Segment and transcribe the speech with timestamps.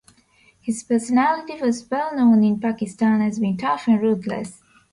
[0.59, 4.59] His personality was well known in Pakistan as being tough and ruthless.